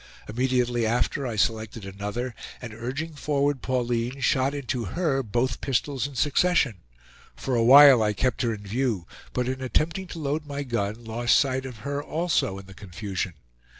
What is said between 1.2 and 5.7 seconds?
I selected another, and urging forward Pauline, shot into her both